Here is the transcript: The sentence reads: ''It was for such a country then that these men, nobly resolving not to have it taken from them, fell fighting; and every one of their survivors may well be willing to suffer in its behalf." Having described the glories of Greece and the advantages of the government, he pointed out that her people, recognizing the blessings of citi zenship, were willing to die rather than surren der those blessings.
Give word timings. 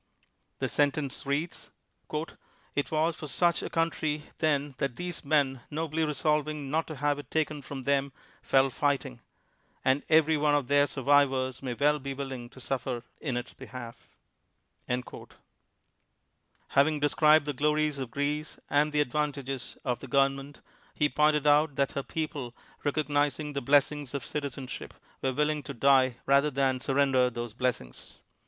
The 0.57 0.67
sentence 0.67 1.27
reads: 1.27 1.69
''It 2.75 2.89
was 2.89 3.15
for 3.15 3.27
such 3.27 3.61
a 3.61 3.69
country 3.69 4.31
then 4.39 4.73
that 4.79 4.95
these 4.95 5.23
men, 5.23 5.61
nobly 5.69 6.03
resolving 6.03 6.71
not 6.71 6.87
to 6.87 6.95
have 6.95 7.19
it 7.19 7.29
taken 7.29 7.61
from 7.61 7.83
them, 7.83 8.11
fell 8.41 8.71
fighting; 8.71 9.19
and 9.85 10.01
every 10.09 10.37
one 10.37 10.55
of 10.55 10.69
their 10.69 10.87
survivors 10.87 11.61
may 11.61 11.75
well 11.75 11.99
be 11.99 12.15
willing 12.15 12.49
to 12.49 12.59
suffer 12.59 13.03
in 13.19 13.37
its 13.37 13.53
behalf." 13.53 14.07
Having 14.87 15.29
described 16.99 17.45
the 17.45 17.53
glories 17.53 17.99
of 17.99 18.09
Greece 18.09 18.57
and 18.71 18.91
the 18.91 19.01
advantages 19.01 19.77
of 19.85 19.99
the 19.99 20.07
government, 20.07 20.61
he 20.95 21.09
pointed 21.09 21.45
out 21.45 21.75
that 21.75 21.91
her 21.91 22.01
people, 22.01 22.55
recognizing 22.83 23.53
the 23.53 23.61
blessings 23.61 24.15
of 24.15 24.23
citi 24.25 24.49
zenship, 24.49 24.93
were 25.21 25.31
willing 25.33 25.61
to 25.61 25.75
die 25.75 26.17
rather 26.25 26.49
than 26.49 26.79
surren 26.79 27.11
der 27.13 27.29
those 27.29 27.53
blessings. 27.53 28.17